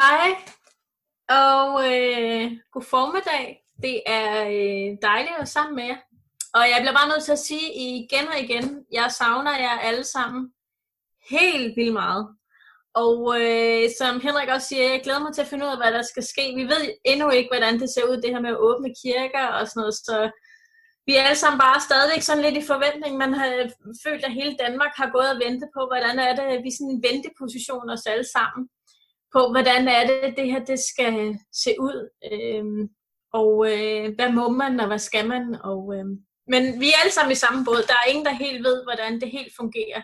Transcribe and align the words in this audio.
Hej, 0.00 0.28
og 1.28 1.66
øh, 1.92 2.44
god 2.72 2.82
formiddag. 2.82 3.44
Det 3.82 4.02
er 4.06 4.32
øh, 4.56 4.88
dejligt 5.08 5.34
at 5.34 5.40
være 5.40 5.56
sammen 5.56 5.76
med 5.76 5.84
jer. 5.84 6.00
Og 6.54 6.62
jeg 6.72 6.78
bliver 6.80 6.98
bare 6.98 7.08
nødt 7.08 7.24
til 7.24 7.32
at 7.38 7.46
sige 7.48 7.66
igen 7.74 8.26
og 8.32 8.38
igen, 8.44 8.64
jeg 8.92 9.06
savner 9.18 9.54
jer 9.58 9.78
alle 9.88 10.04
sammen 10.04 10.52
helt 11.30 11.76
vildt 11.76 11.92
meget. 11.92 12.24
Og 12.94 13.18
øh, 13.40 13.84
som 13.98 14.20
Henrik 14.20 14.48
også 14.48 14.68
siger, 14.68 14.84
jeg 14.88 15.00
glæder 15.04 15.22
mig 15.24 15.32
til 15.34 15.42
at 15.42 15.50
finde 15.50 15.64
ud 15.66 15.70
af, 15.70 15.80
hvad 15.82 15.92
der 15.92 16.02
skal 16.02 16.22
ske. 16.32 16.44
Vi 16.60 16.64
ved 16.72 16.82
endnu 17.04 17.30
ikke, 17.30 17.50
hvordan 17.52 17.80
det 17.80 17.88
ser 17.90 18.04
ud, 18.10 18.16
det 18.22 18.30
her 18.34 18.40
med 18.40 18.50
at 18.50 18.62
åbne 18.68 18.94
kirker 19.02 19.46
og 19.46 19.68
sådan 19.68 19.80
noget, 19.80 19.94
så 19.94 20.30
vi 21.06 21.12
er 21.16 21.22
alle 21.22 21.40
sammen 21.42 21.60
bare 21.66 21.86
stadigvæk 21.88 22.22
sådan 22.22 22.44
lidt 22.44 22.58
i 22.62 22.70
forventning. 22.72 23.12
Man 23.16 23.32
har 23.34 23.48
følt, 24.04 24.24
at 24.24 24.36
hele 24.40 24.54
Danmark 24.64 24.92
har 25.00 25.08
gået 25.16 25.30
og 25.32 25.40
ventet 25.44 25.68
på, 25.76 25.80
hvordan 25.90 26.14
er 26.26 26.32
det, 26.38 26.46
vi 26.64 26.70
er 26.70 26.76
sådan 26.78 26.94
en 26.94 27.04
venteposition 27.08 27.90
os 27.94 28.06
alle 28.12 28.28
sammen 28.36 28.62
på, 29.32 29.50
hvordan 29.50 29.88
er 29.88 30.06
det, 30.06 30.36
det 30.36 30.52
her 30.52 30.64
det 30.64 30.78
skal 30.78 31.38
se 31.52 31.74
ud. 31.80 32.08
øh, 32.32 32.88
og 33.32 33.72
øh, 33.72 34.14
hvad 34.14 34.32
må 34.32 34.48
man, 34.48 34.80
og 34.80 34.86
hvad 34.86 34.98
skal 34.98 35.28
man. 35.28 35.56
Og, 35.64 35.94
øh, 35.96 36.04
men 36.46 36.80
vi 36.80 36.88
er 36.88 37.00
alle 37.02 37.12
sammen 37.12 37.32
i 37.32 37.42
samme 37.44 37.64
båd. 37.64 37.82
Der 37.88 37.94
er 37.94 38.10
ingen, 38.10 38.26
der 38.26 38.32
helt 38.32 38.64
ved, 38.64 38.84
hvordan 38.84 39.20
det 39.20 39.30
helt 39.30 39.56
fungerer. 39.56 40.02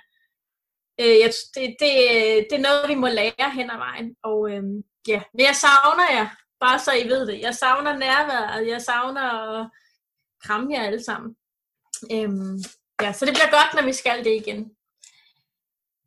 Øh, 1.00 1.18
jeg, 1.22 1.32
det, 1.54 1.76
det, 1.80 1.92
det 2.50 2.56
er 2.56 2.66
noget, 2.68 2.88
vi 2.88 2.94
må 2.94 3.08
lære 3.08 3.50
hen 3.54 3.70
ad 3.70 3.76
vejen. 3.76 4.16
Og 4.22 4.50
øh, 4.50 4.62
ja, 5.08 5.22
men 5.34 5.46
jeg 5.46 5.56
savner 5.56 6.06
jer, 6.12 6.28
bare 6.60 6.78
så 6.78 6.92
I 6.92 7.08
ved 7.08 7.26
det. 7.26 7.40
Jeg 7.40 7.54
savner 7.54 7.96
nærværet, 7.96 8.68
jeg 8.68 8.82
savner 8.82 9.22
at 9.22 9.70
kramme 10.44 10.74
jer 10.74 10.82
alle 10.82 11.04
sammen. 11.04 11.36
Øhm, 12.12 12.58
ja, 13.02 13.12
så 13.12 13.24
det 13.26 13.34
bliver 13.34 13.50
godt, 13.50 13.74
når 13.74 13.86
vi 13.86 13.92
skal 13.92 14.24
det 14.24 14.34
igen. 14.34 14.75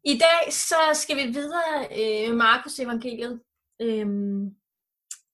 I 0.04 0.18
dag 0.18 0.54
så 0.54 0.76
skal 0.94 1.18
vi 1.18 1.32
videre 1.32 1.88
øh, 2.00 2.36
Markus 2.36 2.80
evangeliet. 2.80 3.42
Øhm, 3.82 4.56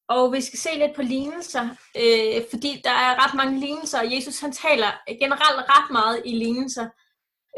og 0.10 0.34
vi 0.34 0.42
skal 0.42 0.60
se 0.60 0.70
lidt 0.76 0.96
på 0.96 1.02
lignelser, 1.02 1.66
øh, 2.02 2.44
fordi 2.50 2.82
der 2.84 2.96
er 3.06 3.24
ret 3.24 3.34
mange 3.34 3.60
lignelser, 3.60 4.00
og 4.00 4.16
Jesus 4.16 4.40
han 4.40 4.52
taler 4.52 4.92
generelt 5.20 5.70
ret 5.74 5.92
meget 5.92 6.22
i 6.26 6.32
lignelser. 6.32 6.88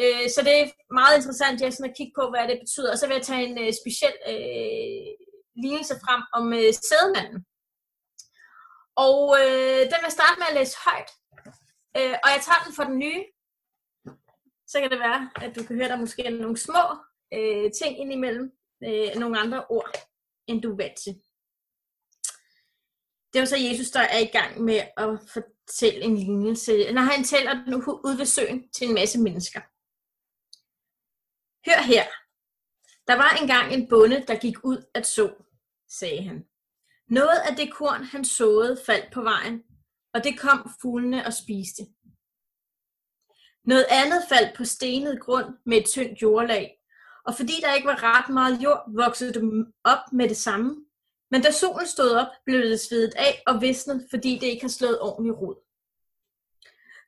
Øh, 0.01 0.29
så 0.35 0.39
det 0.45 0.53
er 0.59 0.93
meget 0.93 1.15
interessant 1.17 1.61
Jason, 1.61 1.85
at 1.85 1.97
kigge 1.97 2.13
på, 2.19 2.29
hvad 2.29 2.47
det 2.47 2.59
betyder. 2.63 2.91
Og 2.91 2.97
så 2.97 3.07
vil 3.07 3.15
jeg 3.15 3.25
tage 3.25 3.47
en 3.47 3.57
øh, 3.63 3.73
speciel 3.81 4.15
øh, 4.31 5.07
lignelse 5.63 5.95
frem 6.05 6.21
om 6.37 6.45
øh, 6.53 6.71
sædmanden. 6.87 7.39
Og 9.05 9.19
øh, 9.39 9.81
den 9.89 9.97
vil 9.99 10.09
jeg 10.09 10.17
starte 10.19 10.39
med 10.39 10.47
at 10.49 10.57
læse 10.59 10.77
højt. 10.87 11.11
Øh, 11.97 12.15
og 12.23 12.27
jeg 12.33 12.41
tager 12.47 12.61
den 12.65 12.73
for 12.77 12.85
den 12.89 12.97
nye. 13.05 13.23
Så 14.67 14.79
kan 14.81 14.91
det 14.91 14.99
være, 14.99 15.29
at 15.35 15.55
du 15.55 15.63
kan 15.63 15.75
høre, 15.75 15.89
der 15.89 15.97
måske 15.97 16.25
er 16.25 16.29
nogle 16.29 16.57
små 16.57 16.83
øh, 17.33 17.71
ting 17.71 17.99
indimellem. 17.99 18.51
Øh, 18.83 19.15
nogle 19.15 19.39
andre 19.39 19.65
ord, 19.65 19.91
end 20.47 20.61
du 20.61 20.71
er 20.71 20.75
vant 20.75 20.97
til. 21.03 21.13
Det 23.33 23.39
var 23.39 23.45
så 23.45 23.57
Jesus, 23.57 23.89
der 23.91 23.99
er 23.99 24.19
i 24.19 24.31
gang 24.37 24.61
med 24.61 24.81
at 24.97 25.09
fortælle 25.33 26.01
en 26.01 26.17
lignelse. 26.17 26.91
Når 26.93 27.01
han 27.01 27.23
tæller 27.23 27.53
den 27.53 27.73
ud 27.75 28.17
ved 28.17 28.25
søen 28.25 28.69
til 28.71 28.87
en 28.87 28.93
masse 28.93 29.19
mennesker. 29.19 29.61
Hør 31.67 31.81
her. 31.81 32.05
Der 33.07 33.15
var 33.15 33.29
engang 33.41 33.73
en 33.73 33.89
bonde, 33.89 34.25
der 34.27 34.39
gik 34.39 34.57
ud 34.63 34.85
at 34.93 35.07
så, 35.07 35.33
sagde 35.89 36.23
han. 36.23 36.45
Noget 37.09 37.39
af 37.49 37.55
det 37.55 37.73
korn, 37.73 38.03
han 38.03 38.25
såede, 38.25 38.81
faldt 38.85 39.13
på 39.13 39.21
vejen, 39.21 39.63
og 40.13 40.23
det 40.23 40.39
kom 40.39 40.71
fuglene 40.81 41.25
og 41.25 41.33
spiste. 41.33 41.83
Noget 43.67 43.85
andet 43.89 44.21
faldt 44.29 44.57
på 44.57 44.65
stenet 44.65 45.19
grund 45.19 45.45
med 45.65 45.77
et 45.77 45.85
tyndt 45.85 46.21
jordlag, 46.21 46.79
og 47.25 47.35
fordi 47.35 47.53
der 47.61 47.73
ikke 47.73 47.87
var 47.87 48.03
ret 48.03 48.33
meget 48.33 48.63
jord, 48.63 48.83
voksede 48.95 49.33
det 49.33 49.67
op 49.83 50.13
med 50.13 50.29
det 50.29 50.37
samme. 50.37 50.85
Men 51.31 51.41
da 51.41 51.51
solen 51.51 51.87
stod 51.87 52.11
op, 52.11 52.27
blev 52.45 52.61
det 52.61 52.79
svedet 52.79 53.13
af 53.15 53.43
og 53.47 53.61
visnet, 53.61 54.07
fordi 54.09 54.37
det 54.41 54.47
ikke 54.47 54.63
har 54.63 54.69
slået 54.69 55.01
ordentligt 55.01 55.37
rod. 55.37 55.55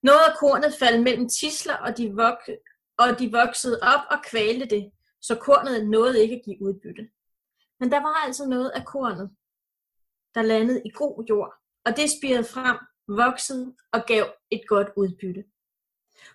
Noget 0.03 0.19
af 0.27 0.37
kornet 0.39 0.73
faldt 0.79 1.03
mellem 1.03 1.29
tisler, 1.29 1.75
og 1.75 1.97
de, 1.97 2.05
vok- 2.11 2.61
og 2.97 3.19
de 3.19 3.31
voksede 3.31 3.79
op 3.81 4.01
og 4.11 4.17
kvalte 4.23 4.65
det, 4.65 4.91
så 5.21 5.35
kornet 5.35 5.89
nåede 5.89 6.21
ikke 6.23 6.35
at 6.35 6.41
give 6.45 6.61
udbytte. 6.61 7.09
Men 7.79 7.91
der 7.91 7.99
var 7.99 8.25
altså 8.25 8.45
noget 8.45 8.69
af 8.69 8.85
kornet, 8.85 9.29
der 10.35 10.41
landede 10.41 10.81
i 10.85 10.91
god 10.95 11.25
jord, 11.29 11.53
og 11.85 11.97
det 11.97 12.09
spirede 12.17 12.43
frem, 12.43 12.77
voksede 13.07 13.75
og 13.91 14.01
gav 14.07 14.25
et 14.51 14.61
godt 14.67 14.87
udbytte. 14.97 15.43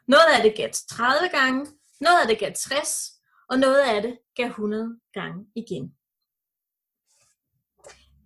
Noget 0.06 0.28
af 0.36 0.42
det 0.42 0.56
gav 0.56 0.70
30 0.88 1.28
gange, 1.28 1.66
noget 2.00 2.20
af 2.22 2.28
det 2.28 2.38
gav 2.38 2.52
60, 2.54 3.12
og 3.48 3.58
noget 3.58 3.80
af 3.80 4.02
det 4.02 4.18
gav 4.36 4.46
100 4.46 5.00
gange 5.12 5.46
igen. 5.56 5.96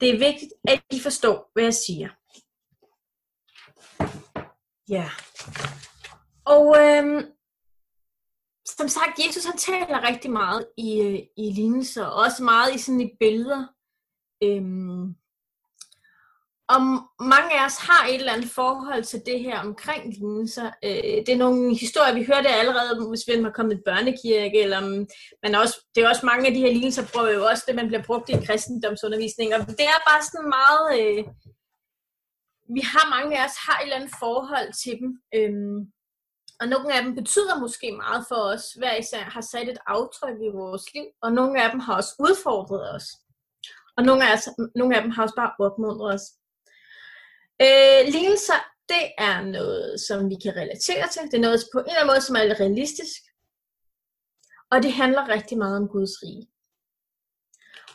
Det 0.01 0.09
er 0.11 0.19
vigtigt, 0.19 0.53
at 0.69 0.83
I 0.93 1.01
forstår, 1.01 1.51
hvad 1.53 1.65
jeg 1.65 1.75
siger. 1.75 2.09
Ja. 4.89 5.11
Og 6.45 6.65
øhm, 6.83 7.33
som 8.67 8.89
sagt, 8.89 9.27
Jesus 9.27 9.45
han 9.45 9.59
taler 9.59 10.09
rigtig 10.09 10.31
meget 10.31 10.69
i, 10.77 11.01
øh, 11.01 11.19
i 11.37 11.53
lignelser, 11.53 12.05
og 12.05 12.23
også 12.25 12.43
meget 12.43 12.75
i 12.75 12.79
sådan 12.79 13.01
i 13.01 13.17
billeder. 13.21 13.67
Øhm, 14.43 15.15
om 16.77 16.83
mange 17.21 17.61
af 17.61 17.67
os 17.67 17.79
har 17.89 18.07
et 18.07 18.15
eller 18.15 18.33
andet 18.33 18.51
forhold 18.51 19.05
til 19.05 19.23
det 19.27 19.41
her 19.41 19.61
omkring 19.61 20.15
lignelser. 20.15 20.71
Øh, 20.85 21.19
det 21.27 21.29
er 21.29 21.45
nogle 21.47 21.77
historier, 21.77 22.15
vi 22.15 22.25
hørte 22.25 22.49
allerede, 22.49 23.09
hvis 23.09 23.27
vi 23.27 23.43
har 23.43 23.51
kommet 23.51 23.75
i 23.75 23.83
børnekirke, 23.85 24.63
eller 24.63 24.81
men 25.43 25.55
også, 25.55 25.75
det 25.95 26.05
er 26.05 26.09
også 26.09 26.27
mange 26.27 26.47
af 26.47 26.53
de 26.55 26.61
her 26.61 26.73
lignelser, 26.73 27.11
prøver 27.15 27.33
jo 27.33 27.45
også 27.45 27.65
det, 27.67 27.75
man 27.75 27.89
bliver 27.89 28.03
brugt 28.03 28.29
i 28.29 28.45
kristendomsundervisning, 28.47 29.55
og 29.55 29.61
det 29.81 29.87
er 29.95 30.07
bare 30.11 30.23
sådan 30.23 30.49
meget, 30.59 30.87
øh, 31.01 31.25
vi 32.77 32.81
har 32.93 33.05
mange 33.17 33.39
af 33.39 33.45
os 33.45 33.57
har 33.67 33.79
et 33.79 33.83
eller 33.83 33.97
andet 33.97 34.15
forhold 34.25 34.69
til 34.83 34.95
dem, 35.01 35.11
øhm, 35.35 35.79
og 36.61 36.67
nogle 36.69 36.95
af 36.95 37.03
dem 37.05 37.15
betyder 37.15 37.61
måske 37.61 37.93
meget 37.93 38.25
for 38.29 38.41
os, 38.53 38.65
hver 38.79 38.95
især 38.97 39.25
har 39.37 39.41
sat 39.41 39.69
et 39.69 39.79
aftryk 39.87 40.39
i 40.49 40.57
vores 40.61 40.85
liv, 40.95 41.07
og 41.23 41.33
nogle 41.33 41.63
af 41.63 41.71
dem 41.71 41.81
har 41.81 41.97
også 41.97 42.15
udfordret 42.19 42.95
os. 42.95 43.07
Og 43.97 44.05
nogle 44.05 44.29
af, 44.29 44.33
os, 44.37 44.49
nogle 44.75 44.97
af 44.97 45.03
dem 45.03 45.11
har 45.11 45.23
også 45.23 45.35
bare 45.37 45.53
opmuntret 45.59 46.15
os. 46.15 46.23
Øh, 47.63 48.01
lignelser, 48.15 48.61
det 48.89 49.05
er 49.19 49.41
noget, 49.41 50.01
som 50.01 50.31
vi 50.31 50.37
kan 50.43 50.57
relatere 50.57 51.09
til. 51.09 51.23
Det 51.31 51.35
er 51.35 51.47
noget 51.47 51.61
på 51.73 51.79
en 51.79 51.85
eller 51.85 52.01
anden 52.01 52.13
måde, 52.13 52.21
som 52.21 52.37
er 52.37 52.61
realistisk. 52.61 53.21
Og 54.71 54.83
det 54.83 54.93
handler 54.93 55.29
rigtig 55.29 55.59
meget 55.59 55.77
om 55.77 55.89
Guds 55.89 56.23
rige. 56.23 56.49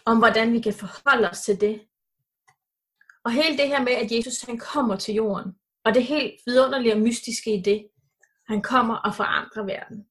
Om 0.06 0.18
hvordan 0.18 0.53
vi 0.53 0.62
kan 0.62 0.73
forholde 0.73 1.29
os 1.29 1.41
til 1.41 1.62
det. 1.62 1.88
Og 3.25 3.31
hele 3.31 3.57
det 3.57 3.68
her 3.68 3.81
med, 3.84 3.94
at 3.94 4.12
Jesus 4.12 4.41
han 4.41 4.57
kommer 4.57 4.96
til 4.96 5.13
jorden. 5.13 5.52
Og 5.85 5.94
det 5.94 6.03
helt 6.03 6.41
vidunderlige 6.46 6.94
og 6.94 7.00
mystiske 7.00 7.53
i 7.56 7.62
det. 7.62 7.88
Han 8.47 8.62
kommer 8.62 8.96
og 8.96 9.16
forandrer 9.16 9.63
verden. 9.63 10.07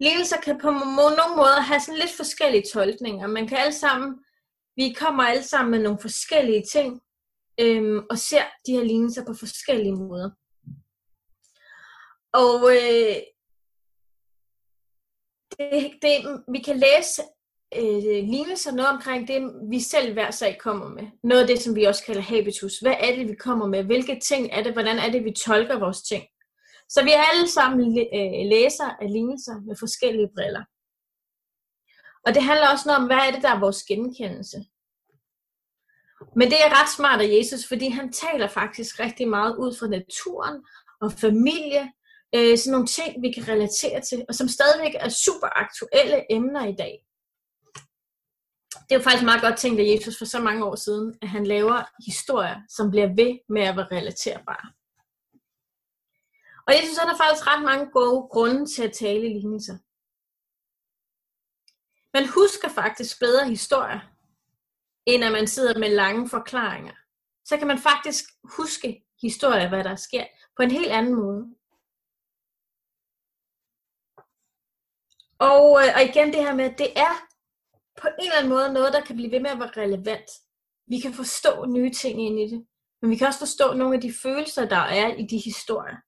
Lignelser 0.00 0.40
kan 0.40 0.60
på 0.60 0.70
nogle 0.70 1.36
måder 1.36 1.60
have 1.60 1.80
sådan 1.80 2.00
lidt 2.00 2.16
forskellige 2.16 2.64
tolkninger. 2.72 3.26
Man 3.26 3.48
kan 3.48 3.58
alle 3.58 3.72
sammen, 3.72 4.24
vi 4.76 4.92
kommer 4.92 5.22
alle 5.24 5.42
sammen 5.42 5.70
med 5.70 5.82
nogle 5.82 5.98
forskellige 6.00 6.64
ting, 6.72 7.02
øhm, 7.60 8.06
og 8.10 8.18
ser 8.18 8.44
de 8.66 8.72
her 8.72 8.84
lignelser 8.84 9.24
på 9.26 9.34
forskellige 9.34 9.96
måder. 9.96 10.30
Og 12.32 12.70
øh, 12.76 13.16
det, 15.58 15.92
det, 16.02 16.42
vi 16.52 16.58
kan 16.58 16.76
læse 16.76 17.22
øh, 17.76 18.24
lignelser 18.34 18.72
noget 18.72 18.90
omkring 18.90 19.28
det, 19.28 19.52
vi 19.70 19.80
selv 19.80 20.12
hver 20.12 20.30
sag 20.30 20.58
kommer 20.60 20.88
med. 20.88 21.06
Noget 21.24 21.40
af 21.40 21.46
det, 21.46 21.60
som 21.60 21.74
vi 21.74 21.84
også 21.84 22.04
kalder 22.04 22.20
habitus. 22.20 22.78
Hvad 22.78 22.94
er 23.00 23.16
det, 23.16 23.28
vi 23.28 23.34
kommer 23.34 23.66
med? 23.66 23.84
Hvilke 23.84 24.20
ting 24.20 24.48
er 24.52 24.62
det? 24.62 24.72
Hvordan 24.72 24.98
er 24.98 25.10
det, 25.10 25.24
vi 25.24 25.32
tolker 25.32 25.78
vores 25.78 26.02
ting? 26.02 26.24
Så 26.88 27.04
vi 27.04 27.10
er 27.12 27.22
alle 27.32 27.48
sammen 27.48 27.80
øh, 27.98 28.46
læser 28.54 28.88
af 29.02 29.12
lignelser 29.12 29.60
med 29.66 29.76
forskellige 29.76 30.30
briller. 30.36 30.64
Og 32.26 32.34
det 32.34 32.42
handler 32.42 32.68
også 32.72 32.84
noget 32.86 33.00
om, 33.02 33.06
hvad 33.06 33.16
er 33.16 33.30
det, 33.30 33.42
der 33.42 33.52
er 33.54 33.60
vores 33.60 33.82
genkendelse? 33.82 34.64
Men 36.38 36.46
det 36.50 36.58
er 36.64 36.80
ret 36.80 36.90
smart 36.96 37.20
af 37.20 37.28
Jesus, 37.36 37.68
fordi 37.68 37.88
han 37.88 38.12
taler 38.12 38.48
faktisk 38.48 39.00
rigtig 39.00 39.28
meget 39.28 39.56
ud 39.56 39.76
fra 39.78 39.86
naturen 39.86 40.56
og 41.00 41.12
familie, 41.12 41.92
øh, 42.34 42.58
sådan 42.58 42.72
nogle 42.72 42.86
ting, 42.86 43.22
vi 43.22 43.32
kan 43.32 43.48
relatere 43.48 44.00
til, 44.00 44.24
og 44.28 44.34
som 44.34 44.48
stadigvæk 44.48 44.94
er 45.04 45.08
super 45.08 45.48
aktuelle 45.64 46.18
emner 46.32 46.64
i 46.66 46.76
dag. 46.82 46.94
Det 48.84 48.92
er 48.92 48.98
jo 48.98 49.06
faktisk 49.06 49.24
meget 49.24 49.42
godt 49.46 49.58
tænkt 49.58 49.80
af 49.80 49.90
Jesus 49.92 50.18
for 50.18 50.24
så 50.24 50.40
mange 50.40 50.64
år 50.64 50.74
siden, 50.74 51.18
at 51.22 51.28
han 51.28 51.44
laver 51.46 51.78
historier, 52.06 52.58
som 52.76 52.90
bliver 52.90 53.08
ved 53.20 53.32
med 53.48 53.62
at 53.62 53.76
være 53.76 53.92
relaterbare. 53.96 54.66
Og 56.66 56.70
Jesus 56.76 56.98
han 56.98 57.08
har 57.08 57.18
faktisk 57.22 57.46
ret 57.46 57.64
mange 57.70 57.86
gode 57.98 58.28
grunde 58.34 58.66
til 58.74 58.82
at 58.88 58.92
tale 58.92 59.28
lignelser. 59.36 59.76
Man 62.16 62.26
husker 62.38 62.68
faktisk 62.68 63.20
bedre 63.20 63.48
historier, 63.48 64.00
end 65.08 65.24
at 65.24 65.32
man 65.32 65.46
sidder 65.46 65.78
med 65.78 65.90
lange 65.90 66.28
forklaringer. 66.28 66.94
Så 67.44 67.56
kan 67.56 67.66
man 67.66 67.78
faktisk 67.78 68.24
huske 68.56 69.04
historier, 69.22 69.68
hvad 69.68 69.84
der 69.84 69.96
sker, 69.96 70.24
på 70.56 70.62
en 70.62 70.70
helt 70.70 70.92
anden 70.98 71.14
måde. 71.14 71.42
Og, 75.38 75.64
øh, 75.82 75.90
og 75.96 76.02
igen 76.10 76.28
det 76.32 76.44
her 76.46 76.54
med, 76.54 76.64
at 76.64 76.78
det 76.78 76.90
er 76.96 77.14
på 78.00 78.08
en 78.08 78.24
eller 78.24 78.36
anden 78.36 78.52
måde 78.52 78.72
noget, 78.72 78.92
der 78.92 79.04
kan 79.04 79.16
blive 79.16 79.30
ved 79.30 79.40
med 79.40 79.50
at 79.50 79.58
være 79.58 79.82
relevant. 79.82 80.30
Vi 80.86 81.00
kan 81.00 81.14
forstå 81.14 81.66
nye 81.66 81.92
ting 81.92 82.26
ind 82.26 82.40
i 82.40 82.46
det, 82.52 82.66
men 83.00 83.10
vi 83.10 83.16
kan 83.16 83.26
også 83.26 83.38
forstå 83.38 83.74
nogle 83.74 83.94
af 83.94 84.00
de 84.00 84.12
følelser, 84.22 84.68
der 84.68 84.84
er 85.00 85.14
i 85.14 85.26
de 85.26 85.38
historier. 85.38 85.98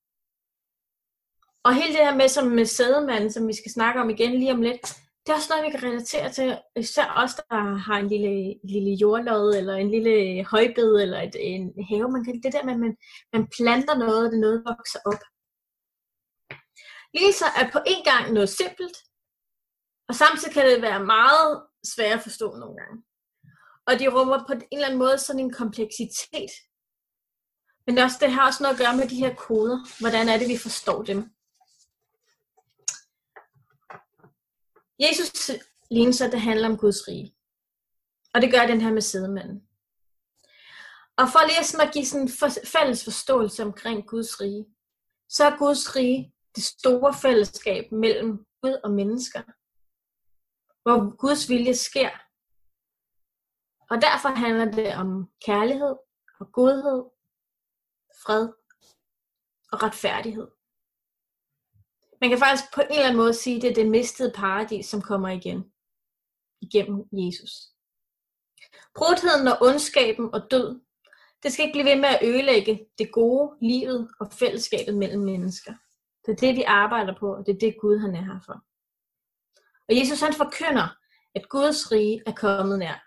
Og 1.65 1.75
hele 1.75 1.93
det 1.97 2.05
her 2.07 2.15
med, 2.15 2.29
som 2.29 2.47
med 2.47 2.65
sædemanden, 2.65 3.33
som 3.33 3.49
vi 3.49 3.53
skal 3.53 3.73
snakke 3.73 4.01
om 4.01 4.11
igen 4.11 4.33
lige 4.33 4.53
om 4.53 4.63
lidt, 4.63 4.87
det 5.23 5.33
er 5.33 5.37
også 5.37 5.51
noget, 5.53 5.65
vi 5.67 5.71
kan 5.71 5.89
relatere 5.89 6.33
til, 6.33 6.59
især 6.77 7.09
os, 7.23 7.35
der 7.35 7.77
har 7.87 7.97
en 7.99 8.09
lille, 8.09 8.55
lille 8.75 8.93
jordlod, 9.03 9.57
eller 9.57 9.75
en 9.75 9.91
lille 9.91 10.45
højbed, 10.45 10.91
eller 11.03 11.21
et, 11.21 11.37
en 11.39 11.85
have. 11.91 12.11
Man 12.11 12.25
kan, 12.25 12.35
det 12.43 12.53
der 12.53 12.65
med, 12.65 12.75
at 12.75 12.81
man, 12.81 12.97
man 13.33 13.49
planter 13.57 13.95
noget, 14.05 14.27
og 14.27 14.33
det 14.33 14.41
noget 14.41 14.65
vokser 14.71 15.01
op. 15.11 15.23
Lignelser 17.15 17.51
er 17.61 17.67
på 17.75 17.81
en 17.87 18.03
gang 18.11 18.33
noget 18.33 18.49
simpelt, 18.49 18.97
og 20.09 20.15
samtidig 20.15 20.55
kan 20.55 20.67
det 20.67 20.83
være 20.83 21.05
meget 21.05 21.63
svært 21.95 22.19
at 22.19 22.23
forstå 22.23 22.47
nogle 22.57 22.77
gange. 22.81 22.97
Og 23.89 23.93
de 24.01 24.09
rummer 24.15 24.39
på 24.47 24.53
en 24.53 24.63
eller 24.73 24.87
anden 24.87 24.99
måde 24.99 25.19
sådan 25.19 25.41
en 25.41 25.53
kompleksitet. 25.53 26.53
Men 27.87 27.99
også, 27.99 28.17
det 28.21 28.33
har 28.33 28.47
også 28.47 28.63
noget 28.63 28.75
at 28.75 28.81
gøre 28.83 28.97
med 28.97 29.09
de 29.09 29.23
her 29.25 29.35
koder. 29.35 29.79
Hvordan 30.01 30.29
er 30.29 30.39
det, 30.39 30.49
vi 30.49 30.59
forstår 30.67 31.03
dem? 31.03 31.21
Jesus 35.01 35.51
lignelser, 35.91 36.31
det 36.31 36.41
handler 36.41 36.69
om 36.69 36.77
Guds 36.77 37.09
rige. 37.09 37.37
Og 38.35 38.41
det 38.43 38.53
gør 38.53 38.67
den 38.67 38.81
her 38.81 38.93
med 38.93 39.03
sædemanden. 39.03 39.69
Og 41.17 41.27
for 41.33 41.47
lige 41.47 41.65
sådan 41.65 41.87
at 41.89 41.95
give 41.95 42.07
sådan 42.07 42.27
en 42.27 42.33
fælles 42.67 43.05
forståelse 43.05 43.63
omkring 43.63 44.09
Guds 44.09 44.41
rige, 44.41 44.67
så 45.29 45.45
er 45.45 45.59
Guds 45.59 45.97
rige 45.97 46.35
det 46.55 46.65
store 46.65 47.15
fællesskab 47.15 47.93
mellem 47.93 48.47
Gud 48.63 48.81
og 48.85 48.91
mennesker, 48.91 49.43
hvor 50.83 51.17
Guds 51.17 51.49
vilje 51.49 51.75
sker. 51.75 52.11
Og 53.91 53.97
derfor 54.03 54.29
handler 54.29 54.65
det 54.65 54.95
om 54.95 55.31
kærlighed 55.47 55.97
og 56.41 56.53
godhed, 56.53 57.05
fred 58.23 58.49
og 59.73 59.83
retfærdighed. 59.83 60.49
Man 62.21 62.31
kan 62.31 62.39
faktisk 62.39 62.75
på 62.75 62.81
en 62.81 62.87
eller 62.91 63.05
anden 63.05 63.17
måde 63.17 63.35
sige, 63.35 63.57
at 63.57 63.63
det 63.63 63.71
er 63.71 63.75
det 63.75 63.91
mistede 63.91 64.33
paradis, 64.35 64.87
som 64.87 65.03
kommer 65.03 65.29
igen 65.29 65.73
igennem 66.61 67.09
Jesus. 67.13 67.53
Brudheden 68.95 69.49
og 69.49 69.57
ondskaben 69.61 70.35
og 70.35 70.51
død, 70.51 70.81
det 71.43 71.53
skal 71.53 71.65
ikke 71.65 71.77
blive 71.77 71.91
ved 71.91 71.97
med 71.97 72.09
at 72.09 72.21
ødelægge 72.23 72.87
det 72.99 73.13
gode, 73.13 73.57
livet 73.61 74.11
og 74.21 74.33
fællesskabet 74.33 74.97
mellem 74.97 75.23
mennesker. 75.23 75.75
Det 76.27 76.33
er 76.33 76.37
det, 76.37 76.57
vi 76.57 76.63
arbejder 76.63 77.15
på, 77.19 77.35
og 77.35 77.47
det 77.47 77.55
er 77.55 77.59
det, 77.59 77.77
Gud 77.81 77.99
han 77.99 78.15
er 78.15 78.23
her 78.23 78.41
for. 78.47 78.65
Og 79.89 79.97
Jesus 79.99 80.21
han 80.21 80.35
forkynder, 80.35 80.97
at 81.35 81.49
Guds 81.49 81.93
rige 81.93 82.23
er 82.27 82.33
kommet 82.33 82.79
nær. 82.79 83.07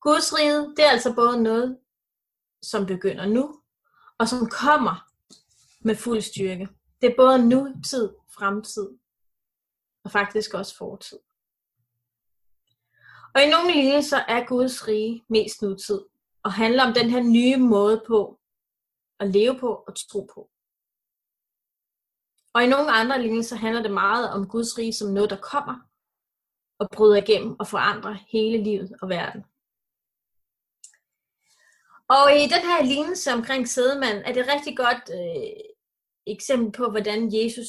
Guds 0.00 0.34
rige, 0.34 0.74
det 0.76 0.84
er 0.84 0.90
altså 0.90 1.14
både 1.14 1.42
noget, 1.42 1.78
som 2.62 2.86
begynder 2.86 3.26
nu, 3.26 3.62
og 4.18 4.28
som 4.28 4.48
kommer 4.48 5.08
med 5.80 5.96
fuld 5.96 6.20
styrke. 6.20 6.68
Det 7.02 7.10
er 7.10 7.16
både 7.16 7.48
nutid, 7.48 8.14
fremtid, 8.28 8.88
og 10.04 10.10
faktisk 10.10 10.54
også 10.54 10.76
fortid. 10.76 11.18
Og 13.34 13.42
i 13.42 13.50
nogle 13.50 13.72
lignelser 13.72 14.16
er 14.16 14.46
Guds 14.46 14.88
rige 14.88 15.24
mest 15.28 15.62
nutid, 15.62 16.00
og 16.42 16.52
handler 16.52 16.86
om 16.86 16.94
den 16.94 17.10
her 17.10 17.22
nye 17.22 17.56
måde 17.56 18.04
på 18.06 18.40
at 19.20 19.28
leve 19.28 19.58
på 19.58 19.84
og 19.86 19.96
tro 19.96 20.28
på. 20.34 20.50
Og 22.54 22.64
i 22.64 22.66
nogle 22.66 22.92
andre 22.92 23.22
lignelser 23.22 23.56
handler 23.56 23.82
det 23.82 23.92
meget 23.92 24.30
om 24.30 24.48
Guds 24.48 24.78
rige 24.78 24.92
som 24.92 25.12
noget, 25.12 25.30
der 25.30 25.40
kommer 25.52 25.76
og 26.78 26.88
bryder 26.92 27.16
igennem 27.16 27.56
og 27.60 27.66
forandrer 27.66 28.16
hele 28.28 28.64
livet 28.64 28.96
og 29.02 29.08
verden. 29.08 29.44
Og 32.08 32.24
i 32.36 32.42
den 32.54 32.64
her 32.70 32.84
lignelse 32.84 33.32
omkring 33.32 33.68
sædemanden 33.68 34.24
er 34.24 34.32
det 34.32 34.48
rigtig 34.54 34.76
godt 34.76 35.10
øh, 35.18 35.71
eksempel 36.26 36.72
på, 36.72 36.90
hvordan 36.90 37.30
Jesus 37.34 37.68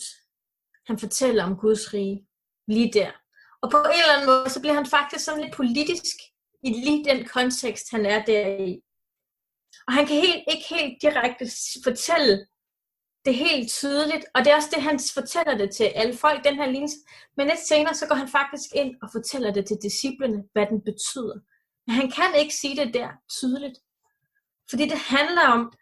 han 0.87 0.99
fortæller 0.99 1.43
om 1.43 1.57
Guds 1.57 1.93
rige 1.93 2.27
lige 2.67 2.91
der. 2.93 3.11
Og 3.61 3.71
på 3.71 3.77
en 3.77 4.01
eller 4.01 4.13
anden 4.13 4.27
måde, 4.27 4.49
så 4.49 4.59
bliver 4.59 4.73
han 4.73 4.85
faktisk 4.85 5.25
sådan 5.25 5.41
lidt 5.41 5.55
politisk 5.55 6.15
i 6.63 6.69
lige 6.69 7.05
den 7.05 7.25
kontekst, 7.25 7.91
han 7.91 8.05
er 8.05 8.25
der 8.25 8.57
i. 8.65 8.81
Og 9.87 9.93
han 9.93 10.05
kan 10.05 10.15
helt, 10.15 10.43
ikke 10.51 10.65
helt 10.69 11.01
direkte 11.01 11.45
fortælle 11.83 12.47
det 13.25 13.35
helt 13.35 13.69
tydeligt, 13.69 14.25
og 14.35 14.39
det 14.43 14.51
er 14.51 14.55
også 14.55 14.69
det, 14.73 14.83
han 14.83 14.99
fortæller 15.13 15.57
det 15.57 15.75
til 15.75 15.83
alle 15.83 16.17
folk, 16.17 16.43
den 16.43 16.55
her 16.55 16.65
lignelse. 16.65 16.97
Men 17.37 17.47
lidt 17.47 17.59
senere, 17.59 17.93
så 17.93 18.07
går 18.07 18.15
han 18.15 18.27
faktisk 18.27 18.69
ind 18.75 18.95
og 19.01 19.09
fortæller 19.11 19.51
det 19.53 19.65
til 19.67 19.77
disciplene, 19.81 20.43
hvad 20.53 20.65
den 20.67 20.81
betyder. 20.81 21.37
Men 21.85 21.95
han 21.95 22.11
kan 22.11 22.35
ikke 22.39 22.55
sige 22.55 22.75
det 22.85 22.93
der 22.93 23.09
tydeligt. 23.39 23.77
Fordi 24.69 24.83
det 24.83 24.97
handler 24.97 25.47
om, 25.47 25.73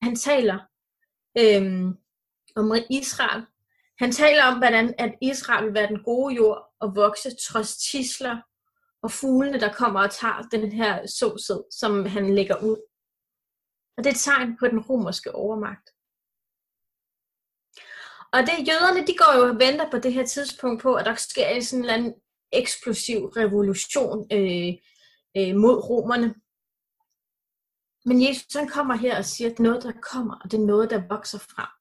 at 0.00 0.06
han 0.06 0.16
taler 0.16 0.58
øhm, 1.38 1.96
om 2.56 2.72
Israel. 2.90 3.46
Han 3.98 4.12
taler 4.12 4.44
om, 4.44 4.58
hvordan 4.58 4.94
at 4.98 5.14
Israel 5.22 5.66
vil 5.66 5.74
være 5.74 5.88
den 5.88 6.02
gode 6.02 6.34
jord 6.34 6.74
og 6.80 6.96
vokse 6.96 7.30
trods 7.36 7.76
tisler 7.76 8.36
og 9.02 9.10
fuglene, 9.10 9.60
der 9.60 9.72
kommer 9.72 10.00
og 10.00 10.10
tager 10.10 10.48
den 10.50 10.72
her 10.72 11.06
såsæd, 11.06 11.62
som 11.70 12.06
han 12.06 12.34
lægger 12.34 12.56
ud. 12.62 12.76
Og 13.96 14.04
det 14.04 14.10
er 14.10 14.14
et 14.14 14.20
tegn 14.20 14.56
på 14.56 14.68
den 14.68 14.80
romerske 14.80 15.34
overmagt. 15.34 15.90
Og 18.32 18.40
det 18.40 18.68
jøderne, 18.68 19.06
de 19.06 19.14
går 19.16 19.32
jo 19.38 19.48
og 19.48 19.58
venter 19.58 19.90
på 19.90 19.98
det 19.98 20.12
her 20.12 20.26
tidspunkt 20.26 20.82
på, 20.82 20.94
at 20.94 21.06
der 21.06 21.14
sker 21.14 21.48
en 21.48 21.62
sådan 21.62 21.78
en 21.78 21.84
eller 21.84 21.94
anden 21.94 22.14
eksplosiv 22.52 23.26
revolution 23.26 24.26
øh, 24.32 24.72
øh, 25.36 25.56
mod 25.56 25.88
romerne. 25.90 26.34
Men 28.04 28.28
Jesus 28.28 28.54
han 28.54 28.68
kommer 28.68 28.94
her 28.94 29.18
og 29.18 29.24
siger, 29.24 29.50
at 29.50 29.58
noget 29.58 29.82
der 29.82 29.92
kommer, 29.92 30.34
og 30.34 30.50
det 30.50 30.60
er 30.60 30.66
noget, 30.66 30.90
der 30.90 31.08
vokser 31.08 31.38
frem. 31.38 31.79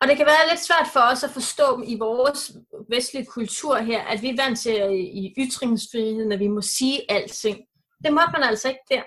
Og 0.00 0.08
det 0.08 0.16
kan 0.16 0.26
være 0.26 0.48
lidt 0.50 0.60
svært 0.60 0.88
for 0.92 1.00
os 1.00 1.24
at 1.24 1.30
forstå 1.30 1.82
i 1.86 1.98
vores 1.98 2.52
vestlige 2.90 3.26
kultur 3.26 3.76
her, 3.76 4.02
at 4.02 4.22
vi 4.22 4.28
er 4.28 4.42
vant 4.42 4.58
til 4.58 4.80
øh, 4.80 4.92
i 4.92 5.34
ytringsfriheden, 5.38 6.32
at 6.32 6.38
vi 6.38 6.48
må 6.48 6.60
sige 6.62 7.10
alting. 7.10 7.58
Det 8.04 8.12
må 8.12 8.20
man 8.32 8.42
altså 8.42 8.68
ikke 8.68 8.86
der. 8.90 9.02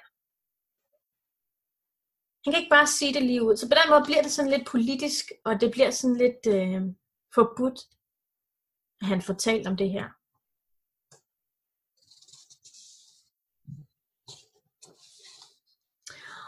Han 2.44 2.54
kan 2.54 2.62
ikke 2.62 2.76
bare 2.78 2.88
sige 2.88 3.14
det 3.14 3.24
lige 3.24 3.44
ud. 3.44 3.58
Så 3.58 3.70
på 3.70 3.76
den 3.84 3.90
måde 3.90 4.04
bliver 4.06 4.22
det 4.22 4.32
sådan 4.32 4.52
lidt 4.52 4.68
politisk, 4.68 5.32
og 5.46 5.62
det 5.62 5.72
bliver 5.72 5.92
sådan 5.92 6.18
lidt 6.18 6.44
øh, 6.48 6.82
forbudt, 7.36 7.80
at 9.02 9.08
han 9.08 9.22
fortalt 9.22 9.68
om 9.68 9.78
det 9.78 9.90
her. 9.92 10.08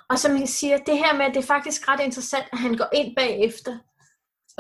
Og 0.10 0.20
som 0.20 0.32
jeg 0.40 0.50
siger, 0.50 0.78
det 0.78 0.98
her 0.98 1.14
med, 1.18 1.26
at 1.26 1.34
det 1.34 1.44
er 1.44 1.48
faktisk 1.56 1.88
ret 1.88 2.00
interessant, 2.00 2.46
at 2.52 2.60
han 2.60 2.78
går 2.78 2.90
ind 2.94 3.16
bagefter, 3.16 3.80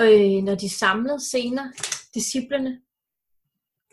øh, 0.04 0.44
når 0.44 0.56
de 0.56 0.70
samlede 0.70 1.30
senere, 1.30 1.74
disciplerne 2.14 2.82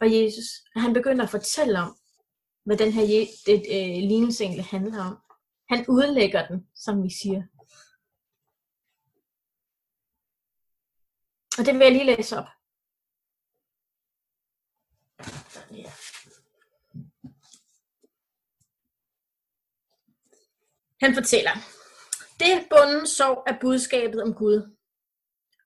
og 0.01 0.13
Jesus, 0.13 0.49
han 0.77 0.93
begynder 0.93 1.25
at 1.25 1.31
fortælle 1.31 1.79
om, 1.79 1.97
hvad 2.65 2.77
den 2.77 2.93
her 2.93 3.05
det, 3.47 3.55
øh, 3.55 4.03
lignelse 4.11 4.45
egentlig 4.45 4.65
handler 4.65 5.05
om. 5.05 5.17
Han 5.69 5.85
udlægger 5.89 6.47
den, 6.47 6.69
som 6.75 7.03
vi 7.03 7.11
siger. 7.23 7.43
Og 11.59 11.67
det 11.67 11.75
vil 11.75 11.85
jeg 11.85 11.93
lige 11.93 12.17
læse 12.17 12.37
op. 12.39 12.49
Han 21.01 21.15
fortæller, 21.15 21.55
det 22.39 22.67
bunden 22.71 23.07
sov 23.07 23.43
er 23.47 23.59
budskabet 23.61 24.23
om 24.23 24.35
Gud. 24.35 24.78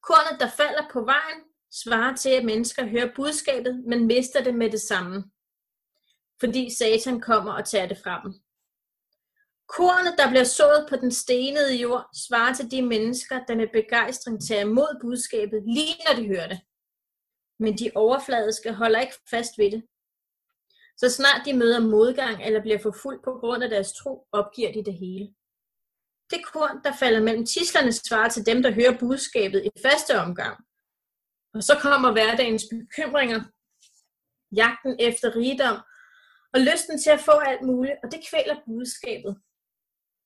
Kornet, 0.03 0.41
der 0.41 0.51
falder 0.51 0.89
på 0.93 1.01
vejen, 1.05 1.41
svarer 1.71 2.17
til, 2.17 2.31
at 2.31 2.45
mennesker 2.45 2.87
hører 2.87 3.15
budskabet, 3.17 3.85
men 3.87 4.07
mister 4.07 4.45
det 4.45 4.55
med 4.55 4.71
det 4.71 4.81
samme, 4.81 5.25
fordi 6.41 6.75
Satan 6.75 7.21
kommer 7.21 7.53
og 7.53 7.65
tager 7.65 7.89
det 7.89 7.99
fra 7.99 8.23
dem. 8.25 8.33
Kornet, 9.69 10.15
der 10.19 10.29
bliver 10.31 10.45
sået 10.45 10.87
på 10.89 10.97
den 10.97 11.13
stenede 11.13 11.77
jord, 11.77 12.09
svarer 12.27 12.55
til 12.55 12.71
de 12.71 12.83
mennesker, 12.83 13.45
der 13.45 13.55
med 13.57 13.69
begejstring 13.73 14.47
tager 14.47 14.61
imod 14.61 15.01
budskabet, 15.01 15.63
lige 15.67 15.97
når 16.07 16.15
de 16.17 16.29
hører 16.29 16.49
det. 16.49 16.61
Men 17.59 17.79
de 17.79 17.91
overfladiske 17.95 18.73
holder 18.73 19.01
ikke 19.01 19.19
fast 19.31 19.59
ved 19.59 19.71
det. 19.71 19.83
Så 20.97 21.11
snart 21.11 21.47
de 21.47 21.53
møder 21.53 21.81
modgang 21.81 22.43
eller 22.43 22.63
bliver 22.63 22.79
forfulgt 22.79 23.25
på 23.25 23.33
grund 23.41 23.63
af 23.63 23.71
deres 23.71 23.93
tro, 23.93 24.29
opgiver 24.33 24.73
de 24.73 24.85
det 24.85 24.95
hele. 24.95 25.35
Det 26.33 26.41
korn, 26.53 26.77
der 26.85 26.93
falder 27.03 27.21
mellem 27.21 27.47
tislerne, 27.47 27.93
svarer 27.93 28.29
til 28.29 28.47
dem, 28.47 28.63
der 28.63 28.71
hører 28.79 28.99
budskabet 28.99 29.61
i 29.65 29.71
første 29.87 30.13
omgang. 30.25 30.57
Og 31.55 31.63
så 31.63 31.75
kommer 31.85 32.13
hverdagens 32.13 32.65
bekymringer, 32.71 33.41
jagten 34.61 34.97
efter 35.09 35.37
rigdom 35.37 35.79
og 36.55 36.61
lysten 36.61 36.97
til 37.03 37.11
at 37.11 37.21
få 37.21 37.35
alt 37.51 37.63
muligt, 37.63 37.99
og 38.03 38.13
det 38.13 38.21
kvæler 38.31 38.57
budskabet. 38.67 39.33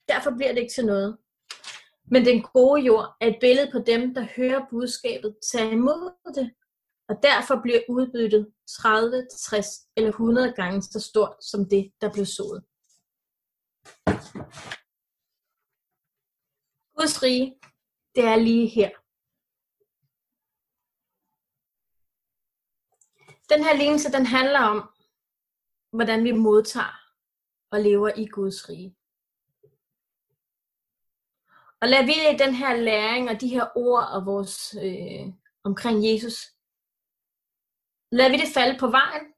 Derfor 0.09 0.31
bliver 0.37 0.53
det 0.53 0.61
ikke 0.61 0.75
til 0.75 0.87
noget. 0.87 1.19
Men 2.13 2.25
den 2.25 2.43
gode 2.43 2.83
jord 2.83 3.17
er 3.21 3.27
et 3.27 3.39
billede 3.41 3.71
på 3.73 3.79
dem, 3.79 4.15
der 4.15 4.27
hører 4.37 4.67
budskabet, 4.71 5.37
tager 5.53 5.71
imod 5.71 6.35
det 6.35 6.51
og 7.09 7.17
derfor 7.23 7.61
bliver 7.63 7.81
udbyttet 7.89 8.53
30, 8.69 9.27
60 9.39 9.67
eller 9.97 10.11
100 10.11 10.53
gange 10.53 10.83
så 10.83 11.01
stort 11.01 11.45
som 11.45 11.69
det, 11.69 11.93
der 12.01 12.13
blev 12.13 12.27
sået. 12.27 12.65
Guds 16.97 17.23
rige, 17.23 17.61
det 18.15 18.25
er 18.25 18.37
lige 18.37 18.69
her. 18.69 18.91
Den 23.49 23.65
her 23.65 23.77
lignelse, 23.77 24.13
den 24.13 24.27
handler 24.27 24.61
om, 24.61 24.79
hvordan 25.93 26.25
vi 26.25 26.33
modtager 26.33 26.97
og 27.71 27.81
lever 27.81 28.11
i 28.17 28.27
Guds 28.27 28.69
rige. 28.69 28.97
Og 31.81 31.89
lad 31.89 32.05
vi 32.07 32.45
den 32.45 32.55
her 32.55 32.77
læring 32.77 33.31
og 33.31 33.41
de 33.41 33.49
her 33.49 33.67
ord 33.77 34.05
og 34.15 34.27
vores 34.27 34.75
øh, 34.75 35.33
omkring 35.65 36.07
Jesus, 36.07 36.37
lad 38.13 38.31
vi 38.31 38.37
det 38.37 38.55
falde 38.55 38.79
på 38.79 38.87
vejen, 38.91 39.35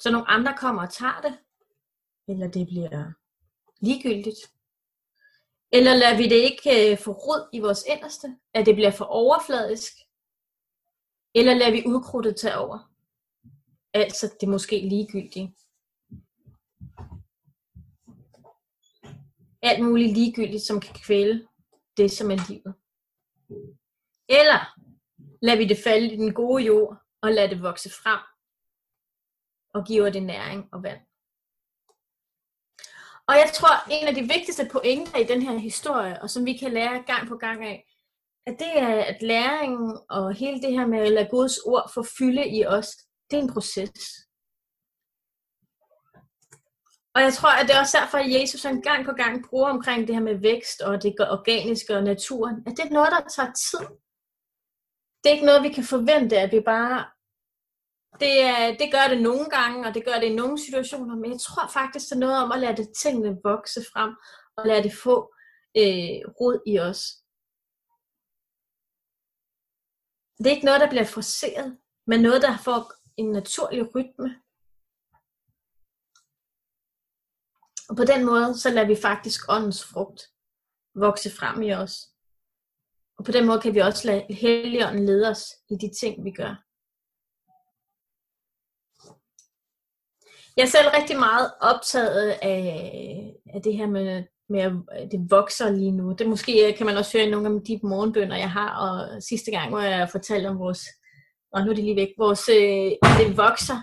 så 0.00 0.10
nogle 0.10 0.28
andre 0.28 0.56
kommer 0.56 0.82
og 0.82 0.92
tager 0.92 1.20
det, 1.20 1.38
eller 2.28 2.48
det 2.48 2.66
bliver 2.66 3.12
ligegyldigt. 3.80 4.59
Eller 5.72 5.94
lader 5.94 6.16
vi 6.16 6.22
det 6.22 6.36
ikke 6.36 6.92
øh, 6.92 6.98
få 6.98 7.12
rod 7.12 7.48
i 7.52 7.60
vores 7.60 7.84
inderste, 7.88 8.36
at 8.54 8.66
det 8.66 8.74
bliver 8.74 8.90
for 8.90 9.04
overfladisk, 9.04 9.92
eller 11.34 11.54
lader 11.54 11.72
vi 11.72 11.82
udkrudtet 11.86 12.36
tage 12.36 12.56
over. 12.56 12.92
Altså 13.94 14.36
det 14.40 14.48
måske 14.48 14.88
ligegyldige. 14.88 15.54
Alt 19.62 19.84
muligt 19.84 20.14
ligegyldigt, 20.14 20.62
som 20.62 20.80
kan 20.80 20.94
kvæle 20.94 21.48
det, 21.96 22.10
som 22.10 22.30
er 22.30 22.48
livet. 22.48 22.74
Eller 24.28 24.78
lader 25.42 25.58
vi 25.58 25.64
det 25.64 25.78
falde 25.84 26.12
i 26.14 26.16
den 26.16 26.34
gode 26.34 26.64
jord, 26.64 26.96
og 27.22 27.32
lade 27.32 27.50
det 27.50 27.62
vokse 27.62 27.90
frem, 27.90 28.20
og 29.74 29.86
giver 29.86 30.10
det 30.10 30.22
næring 30.22 30.68
og 30.72 30.82
vand. 30.82 31.00
Og 33.30 33.36
jeg 33.36 33.50
tror, 33.54 33.74
en 33.90 34.06
af 34.08 34.14
de 34.14 34.22
vigtigste 34.22 34.68
pointer 34.72 35.18
i 35.18 35.24
den 35.24 35.42
her 35.42 35.58
historie, 35.58 36.22
og 36.22 36.30
som 36.30 36.46
vi 36.46 36.56
kan 36.56 36.72
lære 36.72 37.02
gang 37.06 37.28
på 37.28 37.36
gang 37.36 37.64
af, 37.64 37.86
at 38.46 38.56
det 38.58 38.78
er, 38.78 39.04
at 39.04 39.22
læringen 39.22 39.98
og 40.10 40.34
hele 40.34 40.62
det 40.62 40.72
her 40.72 40.86
med 40.86 40.98
at 40.98 41.12
lade 41.12 41.28
Guds 41.30 41.58
ord 41.58 41.90
få 41.94 42.02
fylde 42.18 42.48
i 42.48 42.66
os, 42.66 42.88
det 43.30 43.38
er 43.38 43.42
en 43.42 43.52
proces. 43.52 44.00
Og 47.14 47.20
jeg 47.22 47.32
tror, 47.32 47.52
at 47.58 47.66
det 47.66 47.74
er 47.74 47.80
også 47.80 47.98
derfor, 48.00 48.18
at 48.18 48.40
Jesus 48.40 48.64
en 48.64 48.82
gang 48.82 49.04
på 49.04 49.12
gang 49.12 49.48
bruger 49.48 49.70
omkring 49.70 50.06
det 50.06 50.14
her 50.14 50.22
med 50.22 50.34
vækst 50.34 50.80
og 50.80 51.02
det 51.02 51.14
organiske 51.20 51.96
og 51.96 52.02
naturen, 52.02 52.56
at 52.66 52.72
det 52.76 52.84
er 52.84 52.90
noget, 52.98 53.10
der 53.10 53.28
tager 53.36 53.52
tid. 53.70 53.86
Det 55.20 55.26
er 55.30 55.34
ikke 55.34 55.46
noget, 55.46 55.62
vi 55.62 55.72
kan 55.72 55.84
forvente, 55.84 56.38
at 56.38 56.52
vi 56.52 56.60
bare... 56.60 57.19
Det, 58.18 58.40
er, 58.42 58.76
det 58.80 58.92
gør 58.92 59.08
det 59.08 59.22
nogle 59.22 59.50
gange, 59.50 59.86
og 59.88 59.94
det 59.94 60.04
gør 60.04 60.14
det 60.20 60.26
i 60.26 60.34
nogle 60.34 60.58
situationer, 60.58 61.16
men 61.16 61.30
jeg 61.30 61.40
tror 61.40 61.66
faktisk, 61.68 62.06
det 62.08 62.16
er 62.16 62.18
noget 62.26 62.42
om 62.42 62.52
at 62.52 62.60
lade 62.60 62.76
det 62.76 62.92
tingene 62.96 63.40
vokse 63.44 63.80
frem, 63.92 64.16
og 64.56 64.66
lade 64.66 64.82
det 64.82 64.92
få 65.04 65.34
øh, 65.76 66.18
rod 66.40 66.56
i 66.66 66.78
os. 66.78 67.00
Det 70.38 70.46
er 70.46 70.56
ikke 70.56 70.70
noget, 70.70 70.80
der 70.80 70.90
bliver 70.90 71.04
forceret, 71.04 71.78
men 72.06 72.20
noget, 72.20 72.42
der 72.42 72.58
får 72.66 72.92
en 73.16 73.32
naturlig 73.32 73.94
rytme. 73.94 74.28
Og 77.90 77.96
på 77.96 78.04
den 78.12 78.22
måde, 78.30 78.58
så 78.58 78.70
lader 78.70 78.86
vi 78.86 78.96
faktisk 79.08 79.40
åndens 79.48 79.84
frugt 79.84 80.20
vokse 80.94 81.30
frem 81.38 81.62
i 81.62 81.72
os. 81.72 81.94
Og 83.18 83.24
på 83.24 83.32
den 83.32 83.46
måde 83.46 83.60
kan 83.60 83.74
vi 83.74 83.78
også 83.78 84.06
lade 84.06 84.34
Helligånden 84.34 85.06
lede 85.06 85.28
os 85.28 85.42
i 85.70 85.74
de 85.74 85.90
ting, 86.00 86.24
vi 86.24 86.30
gør. 86.30 86.69
Jeg 90.56 90.62
er 90.62 90.66
selv 90.66 90.88
rigtig 90.98 91.18
meget 91.18 91.52
optaget 91.60 92.38
af, 92.42 93.34
af 93.54 93.62
det 93.62 93.76
her 93.76 93.86
med, 93.86 94.24
med, 94.48 94.60
at 94.60 95.08
det 95.12 95.30
vokser 95.30 95.70
lige 95.70 95.92
nu. 95.92 96.12
Det 96.12 96.28
måske 96.28 96.74
kan 96.76 96.86
man 96.86 96.96
også 96.96 97.18
høre 97.18 97.26
i 97.26 97.30
nogle 97.30 97.46
af 97.46 97.64
de 97.66 97.80
morgenbønder, 97.82 98.36
jeg 98.36 98.50
har. 98.50 98.70
Og 98.76 99.22
sidste 99.22 99.50
gang, 99.50 99.68
hvor 99.68 99.80
jeg 99.80 100.10
fortalte 100.10 100.46
om 100.46 100.58
vores, 100.58 100.82
og 101.52 101.64
nu 101.64 101.70
er 101.70 101.74
det 101.74 101.84
lige 101.84 101.96
væk, 101.96 102.12
vores, 102.18 102.48
øh, 102.48 102.90
det 103.18 103.36
vokser. 103.36 103.78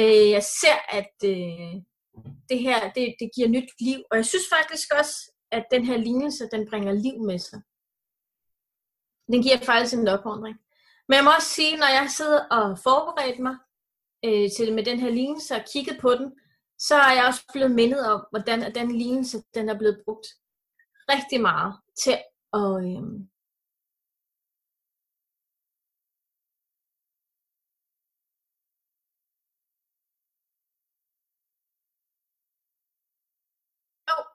Øh, 0.00 0.30
jeg 0.30 0.42
ser, 0.42 0.78
at 0.98 1.14
øh, 1.24 1.74
det 2.48 2.58
her, 2.66 2.92
det, 2.92 3.14
det 3.20 3.30
giver 3.34 3.48
nyt 3.48 3.70
liv. 3.80 4.00
Og 4.10 4.16
jeg 4.16 4.26
synes 4.26 4.44
faktisk 4.56 4.88
også, 5.00 5.16
at 5.52 5.64
den 5.70 5.84
her 5.84 5.96
lignelse, 5.96 6.48
den 6.52 6.68
bringer 6.70 6.92
liv 6.92 7.22
med 7.22 7.38
sig. 7.38 7.60
Den 9.32 9.42
giver 9.42 9.58
faktisk 9.58 9.94
en 9.94 10.08
opfordring. 10.08 10.56
Men 11.08 11.16
jeg 11.16 11.24
må 11.24 11.30
også 11.36 11.48
sige, 11.48 11.76
når 11.76 11.90
jeg 11.98 12.06
sidder 12.10 12.40
og 12.50 12.78
forberedt 12.78 13.38
mig 13.38 13.56
øh, 14.24 14.50
til 14.56 14.74
med 14.74 14.84
den 14.84 14.98
her 15.00 15.10
lignelse 15.10 15.54
og 15.54 15.64
kigget 15.72 15.98
på 16.00 16.10
den, 16.14 16.32
så 16.78 16.94
er 16.94 17.12
jeg 17.12 17.26
også 17.26 17.42
blevet 17.52 17.70
mindet 17.70 18.12
om, 18.12 18.26
hvordan 18.30 18.62
at 18.62 18.74
den 18.74 18.98
lignelse 18.98 19.42
den 19.54 19.68
er 19.68 19.78
blevet 19.78 20.02
brugt 20.04 20.26
rigtig 21.08 21.40
meget 21.40 21.74
til 22.04 22.16
at, 22.58 22.70
øh, 22.84 23.02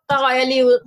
der 0.09 0.17
røg 0.23 0.35
jeg 0.39 0.47
lige 0.47 0.65
ud. 0.65 0.79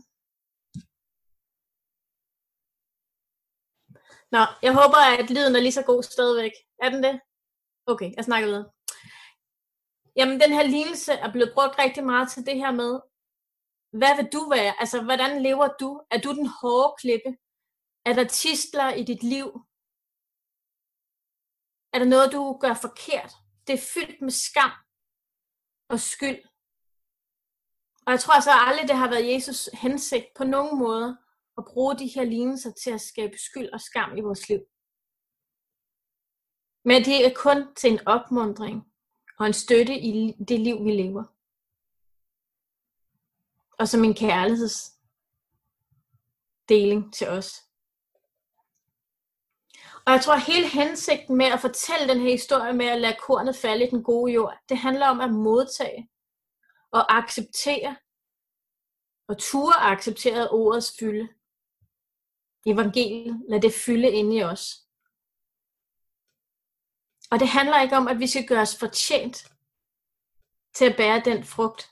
Nå, 4.34 4.42
jeg 4.62 4.72
håber, 4.80 4.98
at 5.18 5.30
lyden 5.30 5.56
er 5.56 5.60
lige 5.60 5.72
så 5.72 5.82
god 5.82 6.02
stadigvæk. 6.02 6.52
Er 6.82 6.88
den 6.90 7.02
det? 7.02 7.20
Okay, 7.86 8.10
jeg 8.16 8.24
snakker 8.24 8.48
videre. 8.48 8.75
Jamen, 10.18 10.40
den 10.40 10.52
her 10.56 10.66
lignelse 10.74 11.12
er 11.12 11.32
blevet 11.32 11.52
brugt 11.54 11.78
rigtig 11.78 12.04
meget 12.04 12.28
til 12.30 12.46
det 12.46 12.56
her 12.56 12.72
med, 12.82 12.92
hvad 13.98 14.12
vil 14.18 14.28
du 14.36 14.42
være? 14.56 14.72
Altså, 14.80 14.98
hvordan 15.02 15.42
lever 15.42 15.68
du? 15.80 15.90
Er 16.10 16.20
du 16.24 16.30
den 16.40 16.46
hårde 16.58 16.94
klippe? 17.00 17.30
Er 18.08 18.14
der 18.18 18.26
tistler 18.28 18.88
i 19.00 19.02
dit 19.10 19.22
liv? 19.34 19.46
Er 21.94 21.98
der 21.98 22.08
noget, 22.14 22.32
du 22.32 22.58
gør 22.64 22.74
forkert? 22.86 23.32
Det 23.66 23.72
er 23.74 23.86
fyldt 23.94 24.20
med 24.26 24.34
skam 24.46 24.74
og 25.92 25.98
skyld. 26.00 26.40
Og 28.06 28.10
jeg 28.12 28.20
tror 28.20 28.34
altså 28.34 28.54
aldrig, 28.68 28.88
det 28.88 28.96
har 29.02 29.10
været 29.10 29.30
Jesus 29.32 29.60
hensigt 29.82 30.26
på 30.38 30.44
nogen 30.44 30.78
måde 30.78 31.08
at 31.58 31.64
bruge 31.70 31.98
de 31.98 32.12
her 32.14 32.24
lignelser 32.24 32.72
til 32.82 32.90
at 32.90 33.00
skabe 33.10 33.38
skyld 33.38 33.70
og 33.72 33.80
skam 33.80 34.10
i 34.18 34.20
vores 34.20 34.48
liv. 34.48 34.60
Men 36.88 36.98
det 37.08 37.16
er 37.26 37.34
kun 37.44 37.74
til 37.74 37.92
en 37.92 38.00
opmundring 38.14 38.76
og 39.38 39.46
en 39.46 39.52
støtte 39.52 39.98
i 39.98 40.34
det 40.48 40.60
liv, 40.60 40.84
vi 40.84 40.90
lever. 40.90 41.24
Og 43.78 43.88
som 43.88 44.04
en 44.04 44.14
kærlighedsdeling 44.14 47.14
til 47.14 47.28
os. 47.28 47.62
Og 50.06 50.12
jeg 50.12 50.20
tror, 50.20 50.34
at 50.34 50.42
hele 50.42 50.68
hensigten 50.68 51.36
med 51.36 51.46
at 51.46 51.60
fortælle 51.60 52.08
den 52.08 52.20
her 52.20 52.30
historie 52.30 52.72
med 52.72 52.86
at 52.86 53.00
lade 53.00 53.16
kornet 53.26 53.56
falde 53.56 53.86
i 53.86 53.90
den 53.90 54.02
gode 54.02 54.32
jord, 54.32 54.58
det 54.68 54.78
handler 54.78 55.06
om 55.06 55.20
at 55.20 55.32
modtage 55.32 56.10
og 56.90 57.16
acceptere 57.16 57.96
og 59.28 59.38
ture 59.38 59.76
acceptere 59.76 60.50
ordets 60.50 60.96
fylde 60.98 61.28
evangeliet, 62.66 63.44
lad 63.48 63.60
det 63.60 63.72
fylde 63.72 64.10
ind 64.10 64.34
i 64.34 64.42
os. 64.42 64.85
Og 67.30 67.40
det 67.40 67.48
handler 67.48 67.80
ikke 67.80 67.96
om, 67.96 68.08
at 68.08 68.18
vi 68.18 68.26
skal 68.26 68.46
gøre 68.46 68.60
os 68.60 68.78
fortjent 68.78 69.52
til 70.74 70.84
at 70.84 70.96
bære 70.96 71.22
den 71.24 71.44
frugt, 71.44 71.90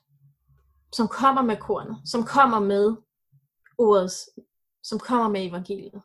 som 0.92 1.08
kommer 1.08 1.42
med 1.42 1.56
kornet, 1.56 2.08
som 2.08 2.24
kommer 2.26 2.58
med 2.58 2.96
ordet, 3.78 4.12
som 4.82 4.98
kommer 4.98 5.28
med 5.28 5.46
evangeliet. 5.46 6.02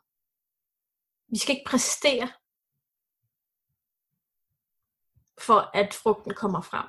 Vi 1.27 1.37
skal 1.37 1.55
ikke 1.55 1.69
præstere, 1.69 2.31
for 5.39 5.71
at 5.73 5.93
frugten 5.93 6.33
kommer 6.33 6.61
frem. 6.61 6.85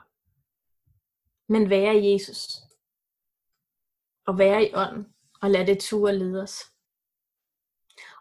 Men 1.48 1.70
være 1.70 1.96
i 1.96 2.12
Jesus. 2.12 2.48
Og 4.26 4.38
være 4.38 4.64
i 4.64 4.74
ånden. 4.74 5.14
Og 5.42 5.50
lade 5.50 5.66
det 5.66 5.82
ture 5.82 6.18
lede 6.18 6.42
os. 6.42 6.64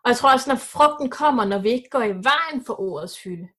Og 0.03 0.09
jeg 0.09 0.17
tror 0.17 0.33
også, 0.33 0.49
når 0.49 0.57
frugten 0.57 1.09
kommer, 1.09 1.45
når 1.45 1.59
vi 1.59 1.69
ikke 1.69 1.89
går 1.89 2.03
i 2.03 2.23
vejen 2.23 2.65
for 2.65 2.79
ordets 2.79 3.19
fylde. 3.19 3.49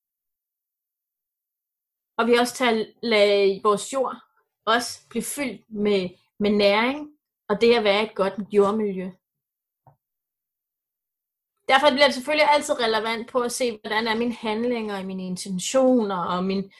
Og 2.20 2.26
vi 2.26 2.34
også 2.34 2.54
tager 2.54 2.84
lade 3.02 3.60
vores 3.62 3.92
jord 3.92 4.16
også 4.64 5.00
blive 5.10 5.22
fyldt 5.22 5.62
med, 5.68 6.08
med 6.38 6.50
næring, 6.50 7.08
og 7.48 7.60
det 7.60 7.74
at 7.74 7.84
være 7.84 8.02
et 8.02 8.14
godt 8.14 8.34
jordmiljø. 8.52 9.10
Derfor 11.68 11.90
bliver 11.90 12.06
det 12.06 12.14
selvfølgelig 12.14 12.50
altid 12.50 12.74
relevant 12.80 13.30
på 13.30 13.40
at 13.40 13.52
se, 13.52 13.78
hvordan 13.82 14.06
er 14.06 14.16
mine 14.16 14.34
handlinger, 14.34 14.98
og 14.98 15.04
mine 15.04 15.26
intentioner, 15.26 16.16
og 16.16 16.44
min, 16.44 16.72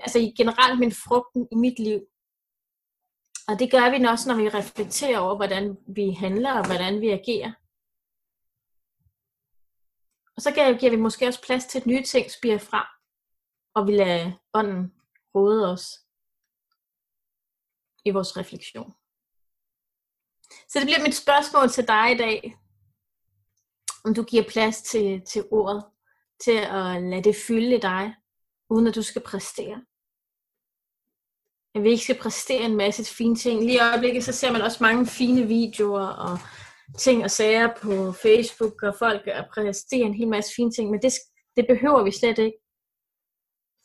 altså 0.00 0.32
generelt 0.36 0.78
min 0.78 0.92
frugten 0.92 1.48
i 1.52 1.54
mit 1.54 1.78
liv. 1.78 2.00
Og 3.48 3.58
det 3.58 3.70
gør 3.70 3.98
vi 3.98 4.04
også, 4.04 4.28
når 4.28 4.36
vi 4.42 4.48
reflekterer 4.48 5.18
over, 5.18 5.36
hvordan 5.36 5.76
vi 5.86 6.10
handler 6.10 6.52
og 6.52 6.66
hvordan 6.66 7.00
vi 7.00 7.08
agerer. 7.08 7.52
Og 10.36 10.42
så 10.42 10.76
giver 10.80 10.90
vi 10.90 10.96
måske 10.96 11.26
også 11.26 11.42
plads 11.42 11.66
til, 11.66 11.80
at 11.80 11.86
nye 11.86 12.02
ting 12.02 12.30
spiger 12.30 12.58
frem, 12.58 12.97
og 13.78 13.86
vi 13.86 13.92
lader 13.92 14.32
ånden 14.54 14.92
råde 15.34 15.72
os 15.72 15.98
i 18.04 18.10
vores 18.10 18.36
refleksion. 18.36 18.92
Så 20.68 20.78
det 20.78 20.86
bliver 20.86 21.02
mit 21.02 21.14
spørgsmål 21.14 21.68
til 21.70 21.88
dig 21.88 22.12
i 22.14 22.16
dag. 22.16 22.56
Om 24.04 24.14
du 24.14 24.22
giver 24.22 24.44
plads 24.48 24.82
til, 24.82 25.22
til 25.26 25.44
ordet, 25.50 25.84
til 26.44 26.58
at 26.78 27.02
lade 27.02 27.22
det 27.22 27.36
fylde 27.46 27.80
dig, 27.80 28.14
uden 28.70 28.86
at 28.86 28.94
du 28.94 29.02
skal 29.02 29.22
præstere. 29.22 29.84
At 31.74 31.82
vi 31.82 31.90
ikke 31.90 32.04
skal 32.04 32.18
præstere 32.18 32.62
en 32.62 32.76
masse 32.76 33.14
fine 33.14 33.36
ting. 33.36 33.60
Lige 33.60 33.74
i 33.74 33.88
øjeblikket, 33.90 34.24
så 34.24 34.32
ser 34.32 34.52
man 34.52 34.62
også 34.62 34.78
mange 34.80 35.06
fine 35.06 35.46
videoer 35.46 36.06
og 36.06 36.38
ting 36.98 37.24
og 37.24 37.30
sager 37.30 37.68
på 37.82 38.12
Facebook, 38.12 38.82
og 38.82 38.94
folk 38.98 39.22
præsterer 39.54 40.06
en 40.06 40.14
hel 40.14 40.28
masse 40.28 40.54
fine 40.56 40.72
ting, 40.72 40.90
men 40.90 41.02
det, 41.02 41.12
det 41.56 41.66
behøver 41.68 42.02
vi 42.04 42.10
slet 42.10 42.38
ikke 42.38 42.58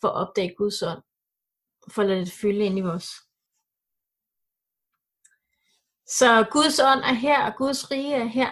for 0.03 0.09
at 0.09 0.27
opdage 0.27 0.55
Guds 0.55 0.81
ånd, 0.81 1.03
for 1.93 2.01
at 2.01 2.09
lade 2.09 2.25
det 2.25 2.33
fylde 2.41 2.65
ind 2.65 2.77
i 2.79 2.81
os. 2.81 3.07
Så 6.17 6.29
Guds 6.51 6.79
ånd 6.79 7.03
er 7.11 7.17
her, 7.25 7.39
og 7.47 7.57
Guds 7.57 7.91
rige 7.91 8.13
er 8.13 8.25
her. 8.25 8.51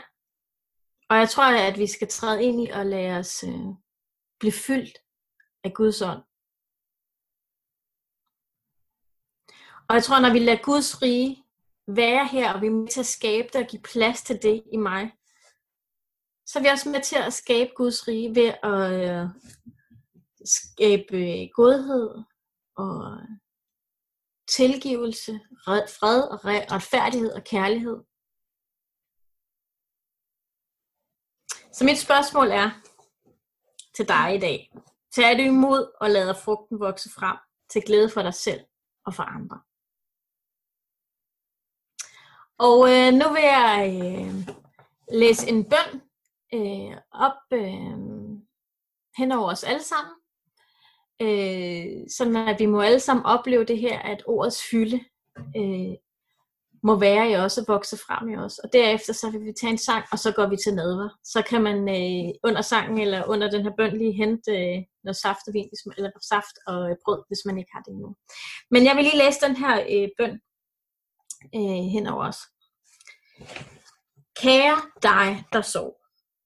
Og 1.10 1.18
jeg 1.18 1.30
tror, 1.30 1.44
at 1.70 1.78
vi 1.80 1.88
skal 1.88 2.08
træde 2.08 2.44
ind 2.44 2.58
i 2.64 2.68
og 2.70 2.86
lade 2.86 3.18
os 3.20 3.44
øh, 3.44 3.68
blive 4.40 4.52
fyldt 4.52 4.98
af 5.64 5.74
Guds 5.74 6.02
ånd. 6.02 6.24
Og 9.88 9.96
jeg 9.96 10.04
tror, 10.04 10.20
når 10.20 10.34
vi 10.34 10.40
lader 10.40 10.64
Guds 10.64 11.02
rige 11.02 11.44
være 11.88 12.28
her, 12.28 12.54
og 12.54 12.62
vi 12.62 12.68
er 12.68 12.72
med 12.72 12.88
til 12.88 13.00
at 13.00 13.14
skabe 13.18 13.48
det 13.54 13.62
og 13.64 13.68
give 13.68 13.82
plads 13.82 14.22
til 14.22 14.42
det 14.42 14.64
i 14.74 14.78
mig, 14.78 15.12
så 16.46 16.60
er 16.60 16.64
vi 16.64 16.68
også 16.68 16.90
med 16.90 17.02
til 17.02 17.16
at 17.16 17.34
skabe 17.34 17.72
Guds 17.76 18.08
rige 18.08 18.36
ved 18.36 18.54
at 18.64 18.84
øh, 19.10 19.30
skabe 20.46 21.18
øh, 21.18 21.50
godhed 21.54 22.24
og 22.76 23.18
tilgivelse, 24.48 25.32
fred 25.98 26.24
og 26.34 26.46
retfærdighed 26.46 27.32
og 27.34 27.44
kærlighed. 27.44 27.98
Så 31.74 31.86
mit 31.86 32.00
spørgsmål 32.00 32.48
er 32.52 32.70
til 33.96 34.08
dig 34.08 34.36
i 34.36 34.40
dag. 34.40 34.72
Tag 35.16 35.38
du 35.38 35.42
imod 35.42 35.92
og 36.02 36.10
lader 36.10 36.34
frugten 36.34 36.80
vokse 36.80 37.10
frem 37.10 37.38
til 37.70 37.82
glæde 37.82 38.10
for 38.10 38.22
dig 38.22 38.34
selv 38.34 38.62
og 39.06 39.14
for 39.14 39.24
andre. 39.24 39.58
Og 42.68 42.78
øh, 42.94 43.10
nu 43.20 43.34
vil 43.34 43.44
jeg 43.44 43.78
øh, 44.04 44.34
læse 45.22 45.50
en 45.50 45.70
bøn 45.72 45.92
øh, 46.54 46.98
op 47.12 47.42
øh, 47.54 48.00
hen 49.18 49.32
over 49.32 49.52
os 49.52 49.64
alle 49.64 49.84
sammen. 49.84 50.21
Øh, 51.22 52.08
sådan 52.18 52.36
at 52.36 52.60
vi 52.60 52.66
må 52.66 52.82
alle 52.82 53.00
sammen 53.00 53.26
opleve 53.26 53.66
det 53.66 53.78
her, 53.80 54.00
at 54.00 54.24
ordets 54.28 54.64
fylde 54.72 55.00
øh, 55.58 55.96
må 56.84 57.00
være 57.00 57.32
i 57.32 57.36
os 57.36 57.58
og 57.58 57.66
vokse 57.68 57.98
frem 57.98 58.30
i 58.30 58.36
os. 58.36 58.58
Og 58.58 58.74
derefter 58.74 59.14
så 59.14 59.30
vil 59.32 59.46
vi 59.46 59.54
tage 59.62 59.72
en 59.72 59.78
sang, 59.78 60.06
og 60.12 60.20
så 60.20 60.32
går 60.32 60.48
vi 60.50 60.58
til 60.58 60.76
nadver. 60.76 61.10
Så 61.24 61.42
kan 61.50 61.62
man 61.62 61.78
øh, 61.90 62.34
under 62.44 62.62
sangen 62.62 62.98
eller 62.98 63.26
under 63.28 63.50
den 63.52 63.64
her 63.64 63.72
bøn 63.78 63.98
lige 63.98 64.14
hente 64.14 64.52
øh, 64.52 64.78
noget 65.04 65.18
saft 65.18 65.48
og 65.48 65.54
vin, 65.54 65.70
hvis 65.72 65.86
man, 65.86 65.96
eller 65.98 66.12
saft 66.22 66.56
og 66.68 66.90
øh, 66.90 66.96
brød, 67.06 67.24
hvis 67.28 67.46
man 67.46 67.58
ikke 67.58 67.72
har 67.74 67.82
det 67.82 67.92
endnu. 67.92 68.16
Men 68.72 68.86
jeg 68.86 68.96
vil 68.96 69.04
lige 69.04 69.24
læse 69.24 69.40
den 69.48 69.56
her 69.56 69.76
øh, 69.94 70.10
bøn 70.18 70.36
øh, 71.56 71.84
hen 71.94 72.08
over 72.08 72.28
os. 72.28 72.40
Kære 74.36 74.78
dig, 75.04 75.44
der 75.54 75.62
sov, 75.62 75.98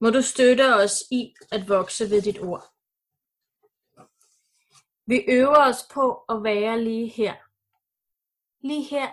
må 0.02 0.10
du 0.10 0.22
støtte 0.22 0.76
os 0.76 0.96
i 1.12 1.34
at 1.52 1.70
vokse 1.70 2.10
ved 2.10 2.22
dit 2.22 2.40
ord. 2.42 2.75
Vi 5.08 5.26
øver 5.28 5.70
os 5.70 5.88
på 5.94 6.26
at 6.30 6.44
være 6.44 6.84
lige 6.84 7.08
her. 7.08 7.36
Lige 8.68 8.84
her 8.84 9.12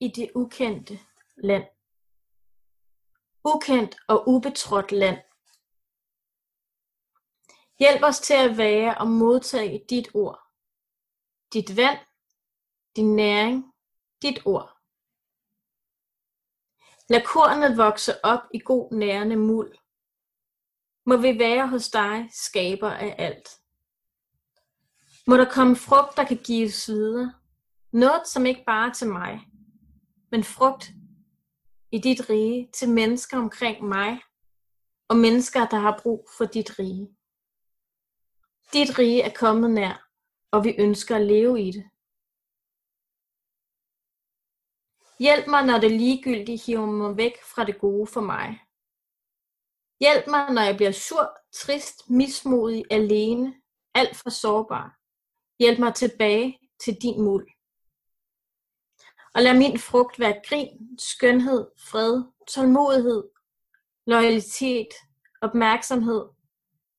i 0.00 0.08
det 0.08 0.30
ukendte 0.34 0.98
land. 1.36 1.64
Ukendt 3.44 3.96
og 4.08 4.28
ubetrådt 4.28 4.92
land. 4.92 5.18
Hjælp 7.78 8.02
os 8.02 8.20
til 8.20 8.34
at 8.34 8.56
være 8.58 8.98
og 8.98 9.06
modtage 9.06 9.84
dit 9.90 10.08
ord. 10.14 10.40
Dit 11.52 11.76
vand, 11.76 11.98
din 12.96 13.16
næring, 13.16 13.74
dit 14.22 14.46
ord. 14.46 14.76
Lad 17.08 17.22
kornet 17.24 17.76
vokse 17.76 18.24
op 18.24 18.42
i 18.54 18.58
god 18.58 18.92
nærende 18.92 19.36
muld. 19.36 19.78
Må 21.06 21.16
vi 21.16 21.38
være 21.38 21.68
hos 21.68 21.88
dig, 21.88 22.28
skaber 22.32 22.90
af 22.90 23.14
alt. 23.18 23.48
Må 25.26 25.36
der 25.36 25.50
komme 25.50 25.76
frugt, 25.76 26.16
der 26.16 26.24
kan 26.24 26.36
gives 26.36 26.88
videre. 26.88 27.34
Noget, 27.92 28.28
som 28.28 28.46
ikke 28.46 28.64
bare 28.66 28.88
er 28.88 28.92
til 28.92 29.08
mig, 29.08 29.40
men 30.30 30.44
frugt 30.44 30.90
i 31.92 31.98
dit 31.98 32.30
rige 32.30 32.70
til 32.72 32.88
mennesker 32.88 33.38
omkring 33.38 33.84
mig, 33.84 34.20
og 35.08 35.16
mennesker, 35.16 35.68
der 35.68 35.76
har 35.76 36.00
brug 36.02 36.28
for 36.38 36.44
dit 36.44 36.78
rige. 36.78 37.16
Dit 38.72 38.98
rige 38.98 39.22
er 39.22 39.34
kommet 39.34 39.70
nær, 39.70 40.08
og 40.50 40.64
vi 40.64 40.74
ønsker 40.78 41.16
at 41.16 41.26
leve 41.26 41.62
i 41.62 41.70
det. 41.70 41.84
Hjælp 45.18 45.46
mig, 45.46 45.66
når 45.66 45.78
det 45.80 45.90
ligegyldige 45.90 46.58
hiver 46.66 46.86
mig 46.86 47.16
væk 47.16 47.42
fra 47.54 47.64
det 47.64 47.78
gode 47.78 48.06
for 48.06 48.20
mig. 48.20 48.60
Hjælp 50.00 50.26
mig, 50.26 50.54
når 50.54 50.62
jeg 50.62 50.76
bliver 50.76 50.92
sur, 50.92 51.38
trist, 51.52 52.10
mismodig, 52.10 52.84
alene, 52.90 53.54
alt 53.94 54.16
for 54.16 54.30
sårbar. 54.30 54.95
Hjælp 55.58 55.78
mig 55.78 55.94
tilbage 55.94 56.58
til 56.84 56.96
din 57.02 57.22
muld. 57.22 57.48
Og 59.34 59.42
lad 59.42 59.58
min 59.58 59.78
frugt 59.78 60.20
være 60.20 60.40
grin, 60.48 60.98
skønhed, 60.98 61.70
fred, 61.78 62.24
tålmodighed, 62.48 63.24
loyalitet, 64.06 64.88
opmærksomhed, 65.40 66.24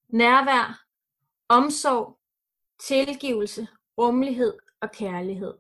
nærvær, 0.10 0.84
omsorg, 1.50 2.20
tilgivelse, 2.80 3.68
rummelighed 3.98 4.58
og 4.82 4.92
kærlighed. 4.92 5.54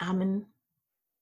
Amen. 0.00 0.55